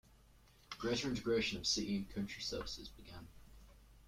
[0.79, 3.27] Greater integration of city and country services began.